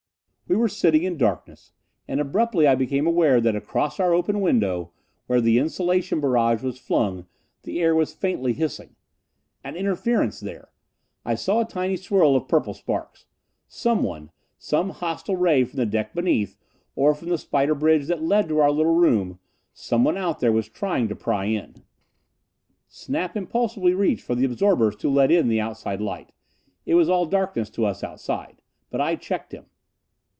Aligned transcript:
We 0.47 0.57
were 0.57 0.67
sitting 0.67 1.03
in 1.03 1.15
darkness, 1.15 1.71
and 2.09 2.19
abruptly 2.19 2.67
I 2.67 2.75
became 2.75 3.07
aware 3.07 3.39
that 3.39 3.55
across 3.55 4.01
our 4.01 4.13
open 4.13 4.41
window, 4.41 4.91
where 5.27 5.39
the 5.39 5.57
insulation 5.57 6.19
barrage 6.19 6.61
was 6.61 6.77
flung, 6.77 7.25
the 7.63 7.79
air 7.79 7.95
was 7.95 8.13
faintly 8.13 8.51
hissing. 8.51 8.97
An 9.63 9.77
interference 9.77 10.41
there! 10.41 10.67
I 11.23 11.35
saw 11.35 11.61
a 11.61 11.65
tiny 11.65 11.95
swirl 11.95 12.35
of 12.35 12.49
purple 12.49 12.73
sparks. 12.73 13.27
Someone 13.69 14.29
some 14.59 14.89
hostile 14.89 15.37
ray 15.37 15.63
from 15.63 15.77
the 15.77 15.85
deck 15.85 16.13
beneath 16.13 16.55
us, 16.55 16.57
or 16.97 17.15
from 17.15 17.29
the 17.29 17.37
spider 17.37 17.73
bridge 17.73 18.07
that 18.07 18.21
led 18.21 18.49
to 18.49 18.59
our 18.59 18.71
little 18.73 18.93
room 18.95 19.39
someone 19.71 20.17
out 20.17 20.41
there 20.41 20.61
trying 20.63 21.07
to 21.07 21.15
pry 21.15 21.45
in! 21.45 21.75
Snap 22.89 23.37
impulsively 23.37 23.93
reached 23.93 24.25
for 24.25 24.35
the 24.35 24.43
absorbers 24.43 24.97
to 24.97 25.09
let 25.09 25.31
in 25.31 25.47
the 25.47 25.61
outside 25.61 26.01
light 26.01 26.33
it 26.85 26.95
was 26.95 27.07
all 27.07 27.25
darkness 27.25 27.69
to 27.69 27.85
us 27.85 28.03
outside. 28.03 28.61
But 28.89 28.99
I 28.99 29.15
checked 29.15 29.53
him. 29.53 29.67